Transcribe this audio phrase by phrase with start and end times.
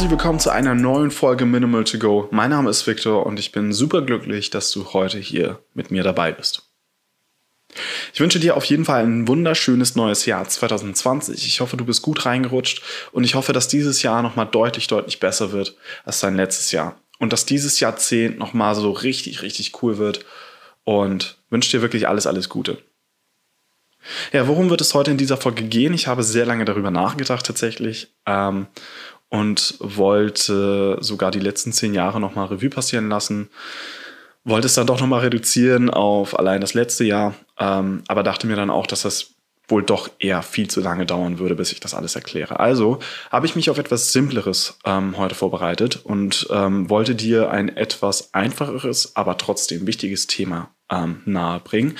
[0.00, 2.26] Herzlich willkommen zu einer neuen Folge Minimal to Go.
[2.30, 6.02] Mein Name ist Victor und ich bin super glücklich, dass du heute hier mit mir
[6.02, 6.70] dabei bist.
[8.14, 11.46] Ich wünsche dir auf jeden Fall ein wunderschönes neues Jahr 2020.
[11.46, 15.20] Ich hoffe, du bist gut reingerutscht und ich hoffe, dass dieses Jahr nochmal deutlich, deutlich
[15.20, 16.98] besser wird als dein letztes Jahr.
[17.18, 20.24] Und dass dieses Jahrzehnt nochmal so richtig, richtig cool wird
[20.82, 22.78] und wünsche dir wirklich alles, alles Gute.
[24.32, 25.92] Ja, worum wird es heute in dieser Folge gehen?
[25.92, 28.66] Ich habe sehr lange darüber nachgedacht tatsächlich ähm,
[29.30, 33.48] und wollte sogar die letzten zehn Jahre nochmal Revue passieren lassen.
[34.44, 38.56] Wollte es dann doch nochmal reduzieren auf allein das letzte Jahr, ähm, aber dachte mir
[38.56, 39.34] dann auch, dass das
[39.70, 42.58] wohl doch eher viel zu lange dauern würde, bis ich das alles erkläre.
[42.58, 42.98] Also
[43.30, 48.34] habe ich mich auf etwas Simpleres ähm, heute vorbereitet und ähm, wollte dir ein etwas
[48.34, 51.96] einfacheres, aber trotzdem wichtiges Thema ähm, nahebringen.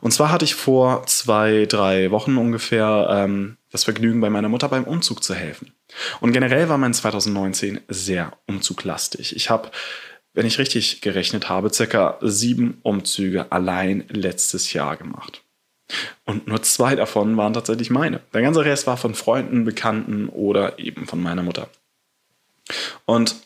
[0.00, 4.68] Und zwar hatte ich vor zwei, drei Wochen ungefähr ähm, das Vergnügen, bei meiner Mutter
[4.68, 5.72] beim Umzug zu helfen.
[6.20, 9.36] Und generell war mein 2019 sehr umzuglastig.
[9.36, 9.70] Ich habe,
[10.34, 15.42] wenn ich richtig gerechnet habe, circa sieben Umzüge allein letztes Jahr gemacht.
[16.24, 18.20] Und nur zwei davon waren tatsächlich meine.
[18.32, 21.68] Der ganze Rest war von Freunden, Bekannten oder eben von meiner Mutter.
[23.06, 23.36] Und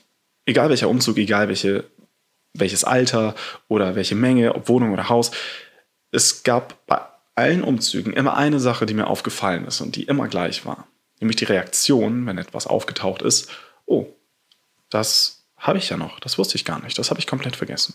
[0.45, 1.85] egal welcher Umzug, egal welche
[2.55, 3.35] welches Alter
[3.69, 5.33] oder welche Menge, ob Wohnung oder Haus.
[6.11, 7.01] Es gab bei
[7.35, 10.87] allen Umzügen immer eine Sache, die mir aufgefallen ist und die immer gleich war.
[11.21, 13.51] Nämlich die Reaktion, wenn etwas aufgetaucht ist,
[13.87, 14.07] oh,
[14.91, 17.95] das habe ich ja noch, das wusste ich gar nicht, das habe ich komplett vergessen.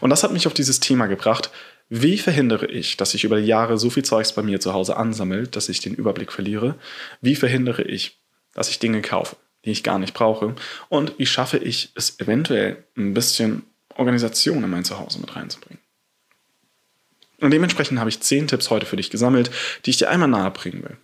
[0.00, 1.50] Und das hat mich auf dieses Thema gebracht,
[1.88, 4.96] wie verhindere ich, dass sich über die Jahre so viel Zeugs bei mir zu Hause
[4.96, 6.76] ansammelt, dass ich den Überblick verliere?
[7.20, 8.18] Wie verhindere ich,
[8.54, 9.36] dass ich Dinge kaufe?
[9.64, 10.54] die ich gar nicht brauche?
[10.88, 15.81] Und wie schaffe ich es eventuell ein bisschen Organisation in mein Zuhause mit reinzubringen?
[17.42, 19.50] Und dementsprechend habe ich zehn Tipps heute für dich gesammelt,
[19.84, 20.96] die ich dir einmal nahebringen will.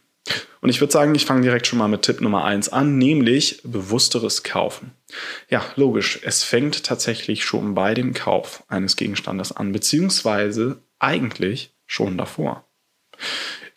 [0.60, 3.60] Und ich würde sagen, ich fange direkt schon mal mit Tipp Nummer eins an, nämlich
[3.64, 4.92] bewussteres Kaufen.
[5.48, 12.16] Ja, logisch, es fängt tatsächlich schon bei dem Kauf eines Gegenstandes an, beziehungsweise eigentlich schon
[12.16, 12.64] davor.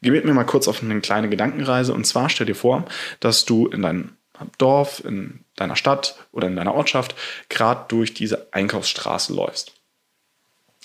[0.03, 2.85] Geh mit mir mal kurz auf eine kleine Gedankenreise und zwar stell dir vor,
[3.19, 4.17] dass du in deinem
[4.57, 7.15] Dorf, in deiner Stadt oder in deiner Ortschaft
[7.49, 9.80] gerade durch diese Einkaufsstraße läufst.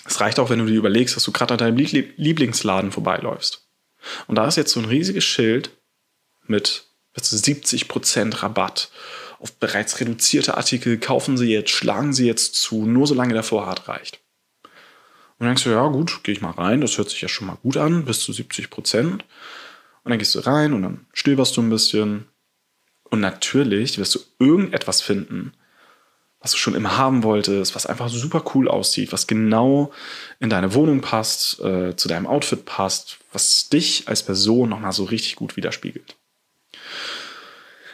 [0.07, 3.67] Es reicht auch, wenn du dir überlegst, dass du gerade an deinem Lieblingsladen vorbeiläufst.
[4.27, 5.71] Und da ist jetzt so ein riesiges Schild
[6.45, 8.89] mit bis zu 70% Rabatt
[9.39, 10.97] auf bereits reduzierte Artikel.
[10.97, 14.19] Kaufen Sie jetzt, schlagen Sie jetzt zu, nur solange der Vorrat reicht.
[14.63, 17.47] Und dann denkst du, ja gut, gehe ich mal rein, das hört sich ja schon
[17.47, 19.23] mal gut an, bis zu 70% Und
[20.05, 22.27] dann gehst du rein und dann stöberst du ein bisschen,
[23.03, 25.53] und natürlich wirst du irgendetwas finden,
[26.39, 29.91] was du schon immer haben wolltest, was einfach super cool aussieht, was genau
[30.39, 35.03] in deine Wohnung passt, äh, zu deinem Outfit passt, was dich als Person nochmal so
[35.03, 36.15] richtig gut widerspiegelt.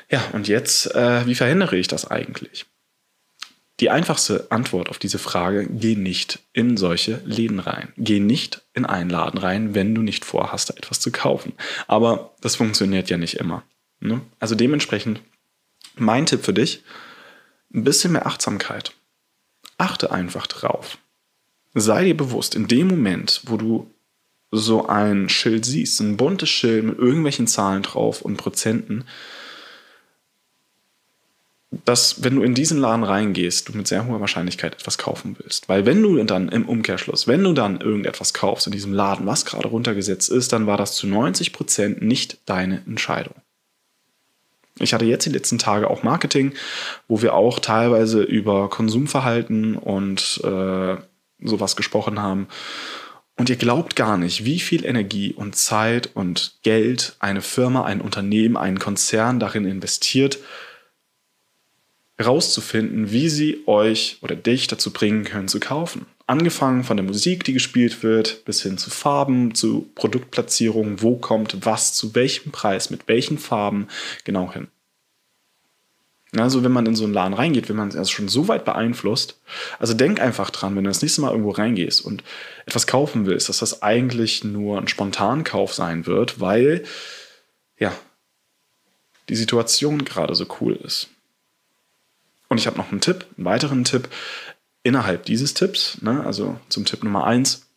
[0.09, 2.65] Ja, und jetzt, äh, wie verhindere ich das eigentlich?
[3.79, 7.91] Die einfachste Antwort auf diese Frage, geh nicht in solche Läden rein.
[7.97, 11.53] Geh nicht in einen Laden rein, wenn du nicht vorhast, da etwas zu kaufen.
[11.87, 13.63] Aber das funktioniert ja nicht immer.
[13.99, 14.21] Ne?
[14.39, 15.21] Also dementsprechend
[15.95, 16.83] mein Tipp für dich,
[17.73, 18.93] ein bisschen mehr Achtsamkeit.
[19.77, 20.97] Achte einfach drauf.
[21.73, 23.91] Sei dir bewusst, in dem Moment, wo du
[24.51, 29.05] so ein Schild siehst, ein buntes Schild mit irgendwelchen Zahlen drauf und Prozenten,
[31.85, 35.69] dass wenn du in diesen Laden reingehst, du mit sehr hoher Wahrscheinlichkeit etwas kaufen willst.
[35.69, 39.45] Weil wenn du dann im Umkehrschluss, wenn du dann irgendetwas kaufst in diesem Laden, was
[39.45, 43.33] gerade runtergesetzt ist, dann war das zu 90 Prozent nicht deine Entscheidung.
[44.79, 46.53] Ich hatte jetzt die letzten Tage auch Marketing,
[47.07, 50.97] wo wir auch teilweise über Konsumverhalten und äh,
[51.39, 52.47] sowas gesprochen haben.
[53.35, 58.01] Und ihr glaubt gar nicht, wie viel Energie und Zeit und Geld eine Firma, ein
[58.01, 60.39] Unternehmen, ein Konzern darin investiert,
[62.17, 66.05] herauszufinden, wie sie euch oder dich dazu bringen können zu kaufen.
[66.25, 71.65] Angefangen von der Musik, die gespielt wird, bis hin zu Farben, zu Produktplatzierung, wo kommt
[71.65, 73.87] was zu welchem Preis, mit welchen Farben
[74.23, 74.67] genau hin.
[76.35, 79.39] Also wenn man in so einen Laden reingeht, wenn man es schon so weit beeinflusst,
[79.77, 82.23] also denk einfach dran, wenn du das nächste Mal irgendwo reingehst und
[82.65, 86.83] etwas kaufen willst, dass das eigentlich nur ein Spontankauf sein wird, weil
[87.77, 87.93] ja
[89.29, 91.09] die Situation gerade so cool ist.
[92.49, 94.09] Und ich habe noch einen Tipp, einen weiteren Tipp
[94.83, 97.67] innerhalb dieses Tipps, ne, also zum Tipp Nummer eins.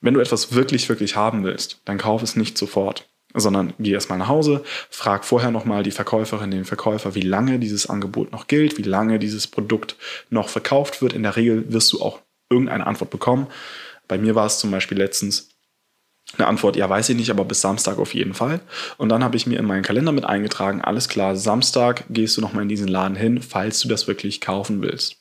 [0.00, 4.18] Wenn du etwas wirklich, wirklich haben willst, dann kauf es nicht sofort, sondern geh erstmal
[4.18, 8.78] nach Hause, frag vorher nochmal die Verkäuferin, den Verkäufer, wie lange dieses Angebot noch gilt,
[8.78, 9.96] wie lange dieses Produkt
[10.30, 11.12] noch verkauft wird.
[11.14, 13.48] In der Regel wirst du auch irgendeine Antwort bekommen.
[14.06, 15.50] Bei mir war es zum Beispiel letztens,
[16.36, 18.60] Eine Antwort, ja, weiß ich nicht, aber bis Samstag auf jeden Fall.
[18.98, 22.42] Und dann habe ich mir in meinen Kalender mit eingetragen, alles klar, Samstag gehst du
[22.42, 25.16] nochmal in diesen Laden hin, falls du das wirklich kaufen willst.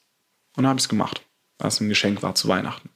[0.57, 1.21] Und habe ich es gemacht,
[1.59, 2.89] weil es ein Geschenk war zu Weihnachten.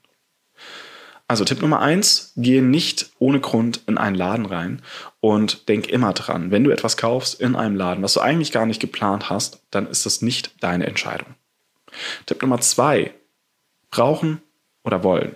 [1.32, 4.82] Also Tipp Nummer eins, gehe nicht ohne Grund in einen Laden rein
[5.22, 8.66] und denk immer dran, wenn du etwas kaufst in einem Laden, was du eigentlich gar
[8.66, 11.36] nicht geplant hast, dann ist das nicht deine Entscheidung.
[12.26, 13.14] Tipp Nummer zwei,
[13.92, 14.42] brauchen
[14.84, 15.36] oder wollen.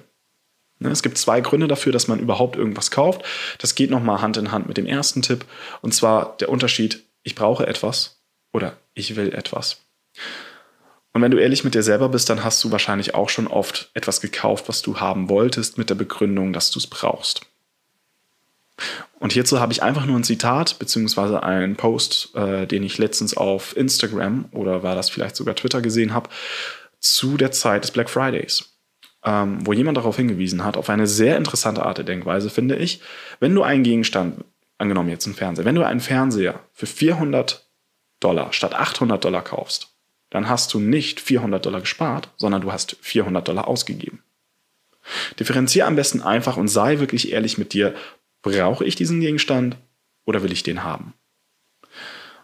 [0.79, 3.23] Ne, es gibt zwei Gründe dafür, dass man überhaupt irgendwas kauft.
[3.59, 5.45] Das geht nochmal Hand in Hand mit dem ersten Tipp.
[5.81, 8.21] Und zwar der Unterschied, ich brauche etwas
[8.51, 9.85] oder ich will etwas.
[11.15, 13.89] Und wenn du ehrlich mit dir selber bist, dann hast du wahrscheinlich auch schon oft
[13.93, 17.45] etwas gekauft, was du haben wolltest, mit der Begründung, dass du es brauchst.
[19.19, 23.37] Und hierzu habe ich einfach nur ein Zitat beziehungsweise einen Post, äh, den ich letztens
[23.37, 26.29] auf Instagram oder war das vielleicht sogar Twitter gesehen habe,
[26.99, 28.75] zu der Zeit des Black Fridays
[29.25, 33.01] ähm, wo jemand darauf hingewiesen hat, auf eine sehr interessante Art der Denkweise, finde ich.
[33.39, 34.45] Wenn du einen Gegenstand,
[34.77, 37.67] angenommen jetzt einen Fernseher, wenn du einen Fernseher für 400
[38.19, 39.94] Dollar statt 800 Dollar kaufst,
[40.35, 44.21] dann hast du nicht 400 Dollar gespart, sondern du hast 400 Dollar ausgegeben.
[45.39, 47.95] Differenziere am besten einfach und sei wirklich ehrlich mit dir,
[48.41, 49.77] brauche ich diesen Gegenstand
[50.25, 51.13] oder will ich den haben?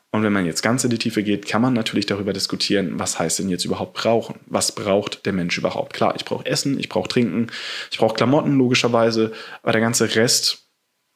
[0.10, 3.20] Und wenn man jetzt ganz in die Tiefe geht, kann man natürlich darüber diskutieren, was
[3.20, 4.40] heißt denn jetzt überhaupt brauchen?
[4.46, 5.92] Was braucht der Mensch überhaupt?
[5.92, 7.48] Klar, ich brauche Essen, ich brauche Trinken,
[7.92, 9.34] ich brauche Klamotten logischerweise,
[9.64, 10.66] aber der ganze Rest,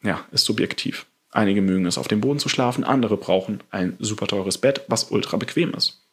[0.04, 1.06] ja, ist subjektiv.
[1.32, 5.06] Einige mögen es auf dem Boden zu schlafen, andere brauchen ein super teures Bett, was
[5.06, 6.05] ultra bequem ist.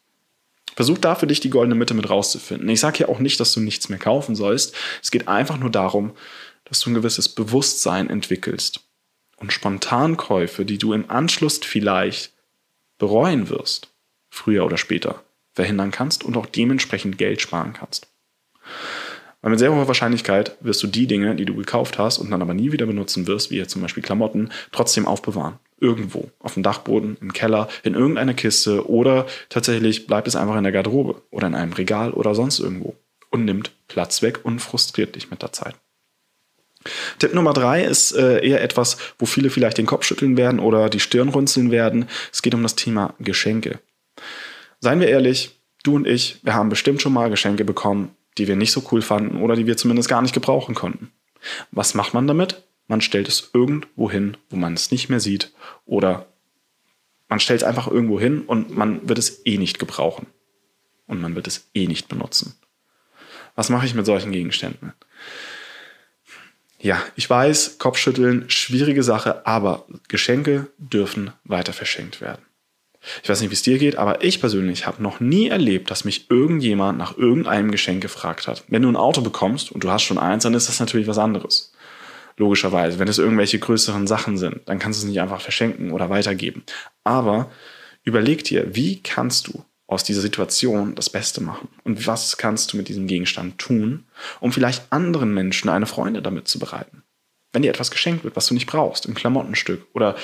[0.75, 2.67] Versuch da für dich die goldene Mitte mit rauszufinden.
[2.69, 4.75] Ich sage ja auch nicht, dass du nichts mehr kaufen sollst.
[5.01, 6.11] Es geht einfach nur darum,
[6.65, 8.81] dass du ein gewisses Bewusstsein entwickelst.
[9.37, 12.31] Und Spontankäufe, die du im Anschluss vielleicht
[12.97, 13.89] bereuen wirst,
[14.29, 15.23] früher oder später,
[15.53, 18.07] verhindern kannst und auch dementsprechend Geld sparen kannst.
[19.41, 22.41] Weil mit sehr hoher Wahrscheinlichkeit wirst du die Dinge, die du gekauft hast und dann
[22.41, 25.59] aber nie wieder benutzen wirst, wie jetzt zum Beispiel Klamotten, trotzdem aufbewahren.
[25.83, 26.31] Irgendwo.
[26.39, 30.71] Auf dem Dachboden, im Keller, in irgendeiner Kiste oder tatsächlich bleibt es einfach in der
[30.71, 32.95] Garderobe oder in einem Regal oder sonst irgendwo
[33.31, 35.75] und nimmt Platz weg und frustriert dich mit der Zeit.
[37.19, 40.89] Tipp Nummer drei ist äh, eher etwas, wo viele vielleicht den Kopf schütteln werden oder
[40.89, 42.07] die Stirn runzeln werden.
[42.31, 43.79] Es geht um das Thema Geschenke.
[44.79, 48.55] Seien wir ehrlich, du und ich, wir haben bestimmt schon mal Geschenke bekommen, die wir
[48.55, 51.11] nicht so cool fanden oder die wir zumindest gar nicht gebrauchen konnten.
[51.71, 52.63] Was macht man damit?
[52.87, 55.53] Man stellt es irgendwo hin, wo man es nicht mehr sieht
[55.85, 56.27] oder
[57.29, 60.27] man stellt es einfach irgendwo hin und man wird es eh nicht gebrauchen.
[61.07, 62.55] Und man wird es eh nicht benutzen.
[63.55, 64.93] Was mache ich mit solchen Gegenständen?
[66.79, 72.45] Ja, ich weiß, Kopfschütteln, schwierige Sache, aber Geschenke dürfen weiter verschenkt werden.
[73.21, 76.05] Ich weiß nicht, wie es dir geht, aber ich persönlich habe noch nie erlebt, dass
[76.05, 78.63] mich irgendjemand nach irgendeinem Geschenk gefragt hat.
[78.67, 81.17] Wenn du ein Auto bekommst und du hast schon eins, dann ist das natürlich was
[81.17, 81.72] anderes.
[82.37, 86.09] Logischerweise, wenn es irgendwelche größeren Sachen sind, dann kannst du es nicht einfach verschenken oder
[86.09, 86.63] weitergeben.
[87.03, 87.51] Aber
[88.03, 91.69] überleg dir, wie kannst du aus dieser Situation das Beste machen?
[91.83, 94.05] Und was kannst du mit diesem Gegenstand tun,
[94.39, 97.03] um vielleicht anderen Menschen eine Freude damit zu bereiten?
[97.51, 100.15] Wenn dir etwas geschenkt wird, was du nicht brauchst, ein Klamottenstück oder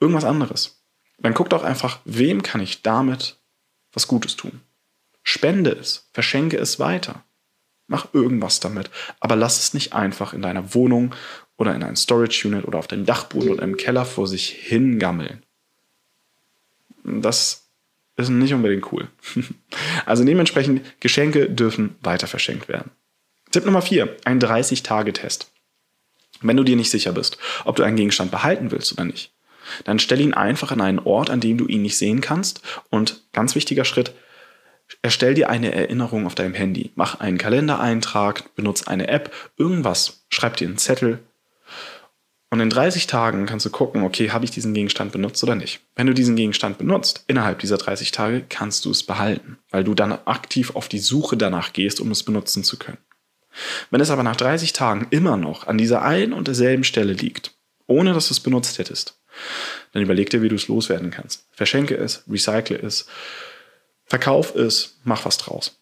[0.00, 0.84] irgendwas anderes,
[1.18, 3.38] dann guck doch einfach, wem kann ich damit
[3.92, 4.60] was Gutes tun?
[5.22, 7.24] Spende es, verschenke es weiter.
[7.86, 8.90] Mach irgendwas damit,
[9.20, 11.14] aber lass es nicht einfach in deiner Wohnung
[11.56, 15.42] oder in einem Storage Unit oder auf dem Dachboden oder im Keller vor sich hingammeln.
[17.04, 17.68] Das
[18.16, 19.08] ist nicht unbedingt cool.
[20.06, 22.90] Also dementsprechend, Geschenke dürfen weiter verschenkt werden.
[23.50, 25.50] Tipp Nummer 4, ein 30-Tage-Test.
[26.42, 29.32] Wenn du dir nicht sicher bist, ob du einen Gegenstand behalten willst oder nicht,
[29.84, 32.60] dann stell ihn einfach an einen Ort, an dem du ihn nicht sehen kannst.
[32.90, 34.12] Und ganz wichtiger Schritt,
[35.02, 36.90] erstell dir eine Erinnerung auf deinem Handy.
[36.94, 40.24] Mach einen Kalendereintrag, benutze eine App, irgendwas.
[40.28, 41.20] Schreib dir einen Zettel,
[42.54, 45.80] und in 30 Tagen kannst du gucken, okay, habe ich diesen Gegenstand benutzt oder nicht.
[45.96, 49.92] Wenn du diesen Gegenstand benutzt, innerhalb dieser 30 Tage kannst du es behalten, weil du
[49.92, 52.98] dann aktiv auf die Suche danach gehst, um es benutzen zu können.
[53.90, 57.56] Wenn es aber nach 30 Tagen immer noch an dieser einen und derselben Stelle liegt,
[57.88, 59.20] ohne dass du es benutzt hättest,
[59.90, 61.48] dann überleg dir, wie du es loswerden kannst.
[61.50, 63.08] Verschenke es, recycle es,
[64.04, 65.80] verkauf es, mach was draus.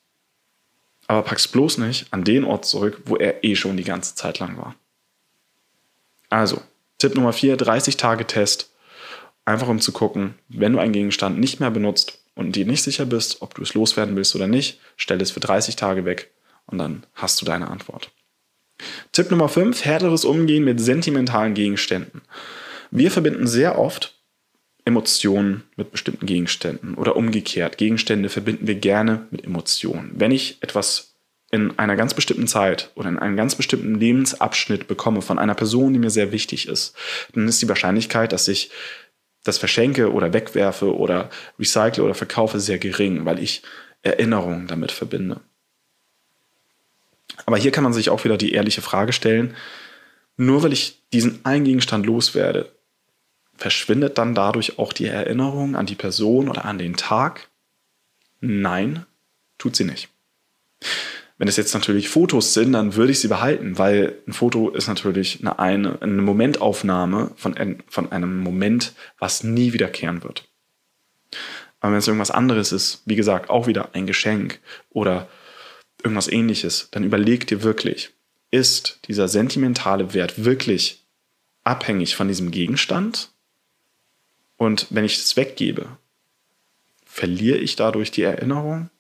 [1.07, 4.39] Aber pack's bloß nicht an den Ort zurück, wo er eh schon die ganze Zeit
[4.39, 4.75] lang war.
[6.33, 6.63] Also,
[6.97, 8.71] Tipp Nummer 4, 30 Tage Test.
[9.45, 13.05] Einfach um zu gucken, wenn du einen Gegenstand nicht mehr benutzt und dir nicht sicher
[13.05, 16.31] bist, ob du es loswerden willst oder nicht, stell es für 30 Tage weg
[16.65, 18.11] und dann hast du deine Antwort.
[19.13, 22.23] Tipp Nummer 5, härteres Umgehen mit sentimentalen Gegenständen.
[22.91, 24.15] Wir verbinden sehr oft
[24.87, 27.77] Emotionen mit bestimmten Gegenständen oder umgekehrt.
[27.77, 30.13] Gegenstände verbinden wir gerne mit Emotionen.
[30.15, 31.12] Wenn ich etwas
[31.53, 35.93] in einer ganz bestimmten Zeit oder in einem ganz bestimmten Lebensabschnitt bekomme von einer Person,
[35.93, 36.97] die mir sehr wichtig ist,
[37.35, 38.71] dann ist die Wahrscheinlichkeit, dass ich
[39.45, 41.29] das verschenke oder wegwerfe oder
[41.59, 43.63] recycle oder verkaufe sehr gering, weil ich
[44.03, 45.41] Erinnerungen damit verbinde.
[47.45, 49.55] Aber hier kann man sich auch wieder die ehrliche Frage stellen,
[50.39, 52.73] nur weil ich diesen einen Gegenstand loswerde,
[53.55, 57.51] verschwindet dann dadurch auch die Erinnerung an die Person oder an den Tag?
[58.41, 59.05] Nein,
[59.59, 60.09] tut sie nicht.
[61.43, 64.87] Wenn es jetzt natürlich Fotos sind, dann würde ich sie behalten, weil ein Foto ist
[64.87, 70.49] natürlich eine, eine, eine Momentaufnahme von, von einem Moment, was nie wiederkehren wird.
[71.81, 75.29] Aber wenn es irgendwas anderes ist, wie gesagt, auch wieder ein Geschenk oder
[76.05, 78.11] irgendwas ähnliches, dann überleg dir wirklich,
[78.53, 81.05] ist dieser sentimentale Wert wirklich
[81.65, 83.31] abhängig von diesem Gegenstand?
[84.59, 85.89] Und wenn ich es weggebe,
[87.05, 88.91] verliere ich dadurch die Erinnerung?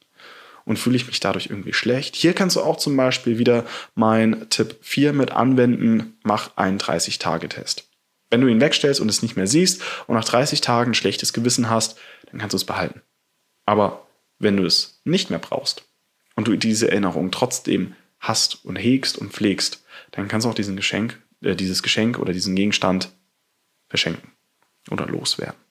[0.65, 2.17] Und fühle ich mich dadurch irgendwie schlecht.
[2.17, 3.65] Hier kannst du auch zum Beispiel wieder
[3.95, 7.89] mein Tipp 4 mit anwenden, mach einen 30-Tage-Test.
[8.31, 11.33] Wenn du ihn wegstellst und es nicht mehr siehst und nach 30 Tagen ein schlechtes
[11.33, 11.99] Gewissen hast,
[12.31, 13.03] dann kannst du es behalten.
[13.67, 14.07] Aber
[14.39, 15.85] wenn du es nicht mehr brauchst
[16.35, 20.77] und du diese Erinnerung trotzdem hast und hegst und pflegst, dann kannst du auch diesen
[20.77, 23.11] Geschenk, äh, dieses Geschenk oder diesen Gegenstand
[23.89, 24.33] verschenken
[24.91, 25.62] oder loswerden.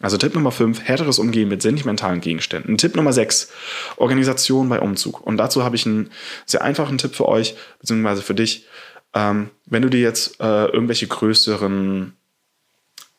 [0.00, 2.78] Also Tipp Nummer 5, härteres Umgehen mit sentimentalen Gegenständen.
[2.78, 3.50] Tipp Nummer 6,
[3.96, 5.20] Organisation bei Umzug.
[5.20, 6.10] Und dazu habe ich einen
[6.46, 8.66] sehr einfachen Tipp für euch, beziehungsweise für dich.
[9.12, 12.14] Ähm, wenn du dir jetzt äh, irgendwelche größeren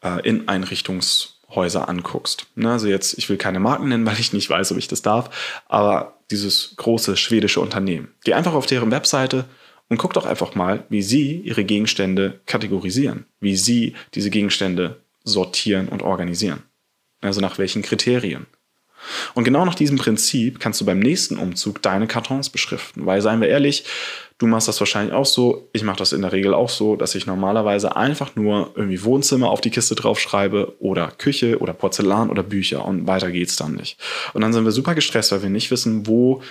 [0.04, 4.72] äh, Inneneinrichtungshäuser anguckst, ne, also jetzt, ich will keine Marken nennen, weil ich nicht weiß,
[4.72, 8.08] ob ich das darf, aber dieses große schwedische Unternehmen.
[8.24, 9.46] Geh einfach auf deren Webseite
[9.90, 15.90] und guck doch einfach mal, wie sie ihre Gegenstände kategorisieren, wie sie diese Gegenstände sortieren
[15.90, 16.64] und organisieren.
[17.22, 18.48] Also nach welchen Kriterien?
[19.34, 23.06] Und genau nach diesem Prinzip kannst du beim nächsten Umzug deine Kartons beschriften.
[23.06, 23.86] Weil, seien wir ehrlich,
[24.38, 25.70] du machst das wahrscheinlich auch so.
[25.74, 29.50] Ich mache das in der Regel auch so, dass ich normalerweise einfach nur irgendwie Wohnzimmer
[29.50, 33.98] auf die Kiste draufschreibe oder Küche oder Porzellan oder Bücher und weiter geht's dann nicht.
[34.34, 36.42] Und dann sind wir super gestresst, weil wir nicht wissen, wo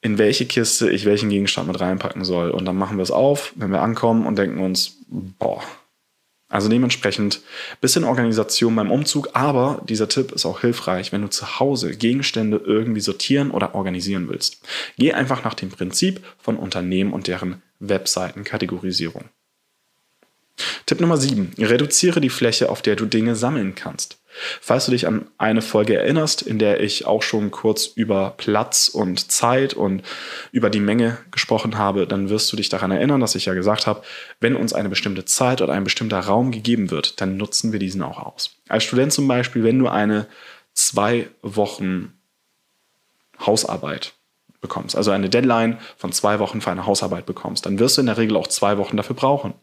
[0.00, 2.50] in welche Kiste ich welchen Gegenstand mit reinpacken soll.
[2.50, 5.62] Und dann machen wir es auf, wenn wir ankommen und denken uns, boah,
[6.48, 7.42] also dementsprechend
[7.80, 12.60] bisschen Organisation beim Umzug, aber dieser Tipp ist auch hilfreich, wenn du zu Hause Gegenstände
[12.64, 14.62] irgendwie sortieren oder organisieren willst.
[14.96, 19.24] Geh einfach nach dem Prinzip von Unternehmen und deren Webseitenkategorisierung.
[20.86, 21.52] Tipp Nummer 7.
[21.58, 24.18] Reduziere die Fläche, auf der du Dinge sammeln kannst.
[24.60, 28.88] Falls du dich an eine Folge erinnerst, in der ich auch schon kurz über Platz
[28.88, 30.02] und Zeit und
[30.52, 33.86] über die Menge gesprochen habe, dann wirst du dich daran erinnern, dass ich ja gesagt
[33.86, 34.02] habe,
[34.40, 38.02] wenn uns eine bestimmte Zeit oder ein bestimmter Raum gegeben wird, dann nutzen wir diesen
[38.02, 38.56] auch aus.
[38.68, 40.26] Als Student zum Beispiel, wenn du eine
[40.74, 42.12] zwei Wochen
[43.44, 44.14] Hausarbeit
[44.60, 48.06] bekommst, also eine Deadline von zwei Wochen für eine Hausarbeit bekommst, dann wirst du in
[48.06, 49.54] der Regel auch zwei Wochen dafür brauchen.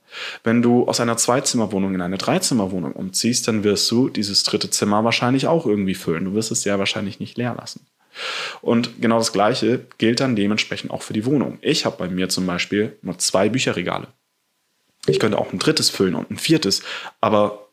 [0.44, 5.04] Wenn du aus einer Zweizimmerwohnung in eine Dreizimmerwohnung umziehst, dann wirst du dieses dritte Zimmer
[5.04, 6.26] wahrscheinlich auch irgendwie füllen.
[6.26, 7.86] Du wirst es sehr wahrscheinlich nicht leer lassen.
[8.62, 11.58] Und genau das Gleiche gilt dann dementsprechend auch für die Wohnung.
[11.62, 14.08] Ich habe bei mir zum Beispiel nur zwei Bücherregale.
[15.08, 16.82] Ich könnte auch ein drittes füllen und ein viertes,
[17.22, 17.68] aber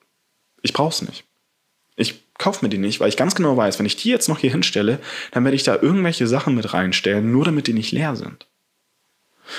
[0.63, 1.25] ich brauche es nicht.
[1.97, 4.39] Ich kaufe mir die nicht, weil ich ganz genau weiß, wenn ich die jetzt noch
[4.39, 4.99] hier hinstelle,
[5.31, 8.49] dann werde ich da irgendwelche Sachen mit reinstellen, nur damit die nicht leer sind.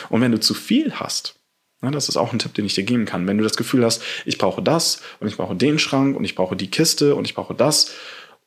[0.09, 1.35] Und wenn du zu viel hast,
[1.81, 3.83] na, das ist auch ein Tipp, den ich dir geben kann, wenn du das Gefühl
[3.83, 7.25] hast, ich brauche das und ich brauche den Schrank und ich brauche die Kiste und
[7.25, 7.91] ich brauche das,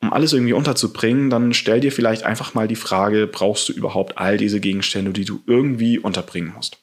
[0.01, 4.19] um alles irgendwie unterzubringen, dann stell dir vielleicht einfach mal die Frage, brauchst du überhaupt
[4.19, 6.79] all diese Gegenstände, die du irgendwie unterbringen musst?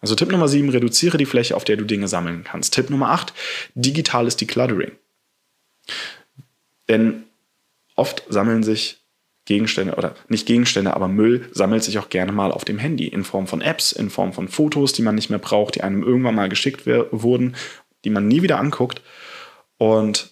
[0.00, 2.74] Also Tipp Nummer 7, reduziere die Fläche, auf der du Dinge sammeln kannst.
[2.74, 3.32] Tipp Nummer 8,
[3.74, 4.92] digitales Decluttering.
[6.88, 7.24] Denn
[7.96, 9.04] oft sammeln sich
[9.46, 13.24] Gegenstände oder nicht Gegenstände, aber Müll sammelt sich auch gerne mal auf dem Handy in
[13.24, 16.34] Form von Apps, in Form von Fotos, die man nicht mehr braucht, die einem irgendwann
[16.34, 17.54] mal geschickt wurden,
[18.04, 19.02] die man nie wieder anguckt.
[19.76, 20.30] Und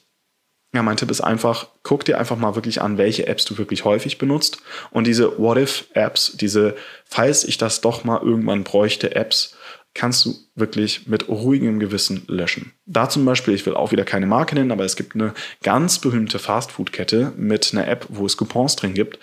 [0.74, 3.84] ja, mein Tipp ist einfach, guck dir einfach mal wirklich an, welche Apps du wirklich
[3.84, 4.62] häufig benutzt.
[4.90, 9.54] Und diese What-If-Apps, diese, falls ich das doch mal irgendwann bräuchte, Apps,
[9.94, 12.72] kannst du wirklich mit ruhigem Gewissen löschen.
[12.86, 15.98] Da zum Beispiel, ich will auch wieder keine Marke nennen, aber es gibt eine ganz
[15.98, 19.18] berühmte Fastfood-Kette mit einer App, wo es Coupons drin gibt.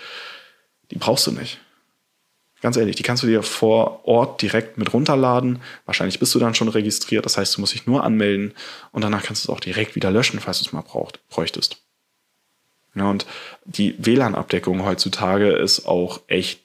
[0.92, 1.60] Die brauchst du nicht.
[2.62, 5.62] Ganz ehrlich, die kannst du dir vor Ort direkt mit runterladen.
[5.86, 8.54] Wahrscheinlich bist du dann schon registriert, das heißt, du musst dich nur anmelden
[8.92, 11.82] und danach kannst du es auch direkt wieder löschen, falls du es mal braucht, bräuchtest.
[12.96, 13.26] Ja, und
[13.66, 16.62] die WLAN-Abdeckung heutzutage ist auch echt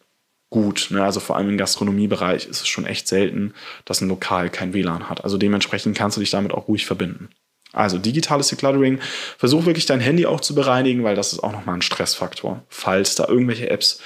[0.55, 0.87] gut.
[0.91, 1.03] Ne?
[1.03, 5.11] Also vor allem im Gastronomiebereich ist es schon echt selten, dass ein Lokal kein WLAN
[5.11, 5.25] hat.
[5.25, 7.29] Also dementsprechend kannst du dich damit auch ruhig verbinden.
[7.73, 9.01] Also digitales Decluttering.
[9.37, 12.63] Versuch wirklich dein Handy auch zu bereinigen, weil das ist auch nochmal ein Stressfaktor.
[12.69, 14.01] Falls da irgendwelche Apps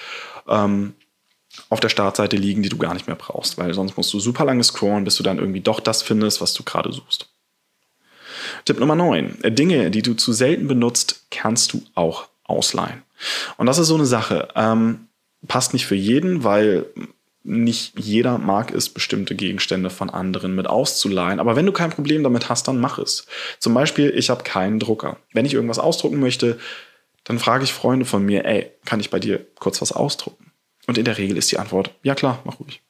[0.48, 0.94] ähm,
[1.68, 4.46] auf der Startseite liegen, die du gar nicht mehr brauchst, weil sonst musst du super
[4.46, 7.28] lange scrollen, bis du dann irgendwie doch das findest, was du gerade suchst.
[8.64, 9.36] Tipp Nummer 9.
[9.48, 13.02] Dinge, die du zu selten benutzt, kannst du auch ausleihen.
[13.58, 14.48] Und das ist so eine Sache.
[14.54, 15.07] Ähm,
[15.46, 16.86] passt nicht für jeden, weil
[17.44, 21.40] nicht jeder mag es, bestimmte Gegenstände von anderen mit auszuleihen.
[21.40, 23.26] Aber wenn du kein Problem damit hast, dann mach es.
[23.58, 25.18] Zum Beispiel, ich habe keinen Drucker.
[25.32, 26.58] Wenn ich irgendwas ausdrucken möchte,
[27.24, 30.52] dann frage ich Freunde von mir, ey, kann ich bei dir kurz was ausdrucken?
[30.86, 32.82] Und in der Regel ist die Antwort, ja klar, mach ruhig.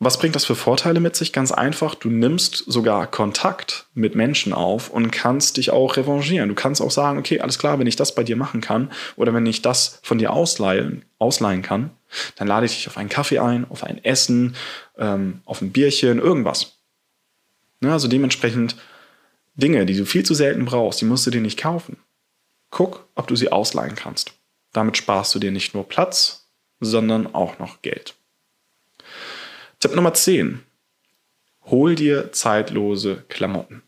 [0.00, 1.32] Was bringt das für Vorteile mit sich?
[1.32, 6.48] Ganz einfach, du nimmst sogar Kontakt mit Menschen auf und kannst dich auch revanchieren.
[6.48, 9.32] Du kannst auch sagen, okay, alles klar, wenn ich das bei dir machen kann oder
[9.32, 11.90] wenn ich das von dir ausleihen, ausleihen kann,
[12.36, 14.56] dann lade ich dich auf einen Kaffee ein, auf ein Essen,
[14.98, 16.78] ähm, auf ein Bierchen, irgendwas.
[17.80, 18.76] Ja, also dementsprechend
[19.54, 21.98] Dinge, die du viel zu selten brauchst, die musst du dir nicht kaufen.
[22.70, 24.32] Guck, ob du sie ausleihen kannst.
[24.72, 26.48] Damit sparst du dir nicht nur Platz,
[26.80, 28.16] sondern auch noch Geld.
[29.84, 30.60] Tipp Nummer 10.
[31.66, 33.82] Hol dir zeitlose Klamotten.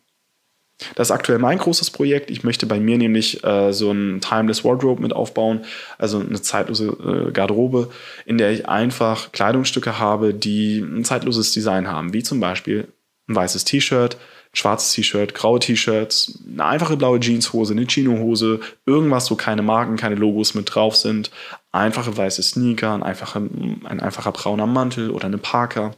[0.95, 2.31] Das ist aktuell mein großes Projekt.
[2.31, 5.65] Ich möchte bei mir nämlich äh, so ein Timeless Wardrobe mit aufbauen,
[5.97, 7.89] also eine zeitlose äh, Garderobe,
[8.27, 12.89] in der ich einfach Kleidungsstücke habe, die ein zeitloses Design haben, wie zum Beispiel
[13.27, 14.19] ein weißes T-Shirt,
[14.53, 20.17] schwarzes T-Shirt, graue T-Shirts, eine einfache blaue Jeanshose, eine Chino-Hose, irgendwas, wo keine Marken, keine
[20.17, 21.31] Logos mit drauf sind,
[21.77, 25.93] einfache weiße Sneaker, ein einfacher, ein einfacher brauner Mantel oder eine Parker.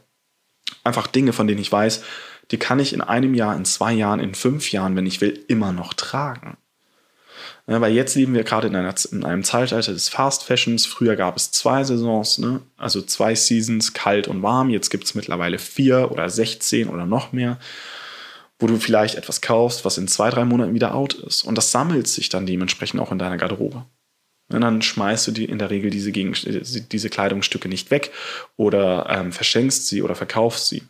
[0.83, 2.03] Einfach Dinge, von denen ich weiß,
[2.51, 5.43] die kann ich in einem Jahr, in zwei Jahren, in fünf Jahren, wenn ich will,
[5.47, 6.57] immer noch tragen.
[7.67, 10.87] Ja, weil jetzt leben wir gerade in, einer, in einem Zeitalter des Fast Fashions.
[10.87, 12.61] Früher gab es zwei Saisons, ne?
[12.77, 14.71] also zwei Seasons, kalt und warm.
[14.71, 17.59] Jetzt gibt es mittlerweile vier oder 16 oder noch mehr,
[18.57, 21.43] wo du vielleicht etwas kaufst, was in zwei, drei Monaten wieder out ist.
[21.43, 23.85] Und das sammelt sich dann dementsprechend auch in deiner Garderobe.
[24.51, 28.11] Und dann schmeißt du die in der Regel diese, Gegen diese Kleidungsstücke nicht weg
[28.57, 30.83] oder ähm, verschenkst sie oder verkaufst sie.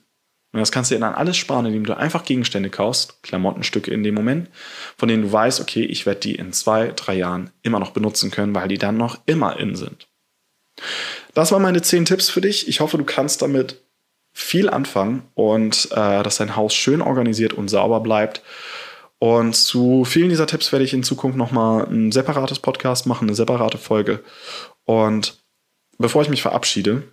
[0.51, 4.03] Und das kannst du dir dann alles sparen, indem du einfach Gegenstände kaufst, Klamottenstücke in
[4.03, 4.49] dem Moment,
[4.97, 8.31] von denen du weißt, okay, ich werde die in zwei, drei Jahren immer noch benutzen
[8.31, 10.07] können, weil die dann noch immer in sind.
[11.35, 12.67] Das waren meine zehn Tipps für dich.
[12.67, 13.81] Ich hoffe, du kannst damit
[14.31, 18.41] viel anfangen und äh, dass dein Haus schön organisiert und sauber bleibt.
[19.19, 23.35] Und zu vielen dieser Tipps werde ich in Zukunft nochmal ein separates Podcast machen, eine
[23.35, 24.23] separate Folge.
[24.85, 25.37] Und
[25.97, 27.03] bevor ich mich verabschiede,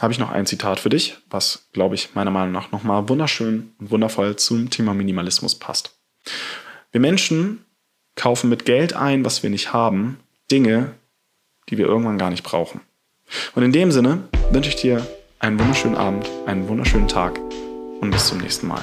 [0.00, 3.72] habe ich noch ein Zitat für dich, was, glaube ich, meiner Meinung nach nochmal wunderschön
[3.78, 5.96] und wundervoll zum Thema Minimalismus passt.
[6.92, 7.64] Wir Menschen
[8.14, 10.18] kaufen mit Geld ein, was wir nicht haben,
[10.50, 10.94] Dinge,
[11.68, 12.80] die wir irgendwann gar nicht brauchen.
[13.54, 15.06] Und in dem Sinne wünsche ich dir
[15.38, 17.38] einen wunderschönen Abend, einen wunderschönen Tag
[18.00, 18.82] und bis zum nächsten Mal.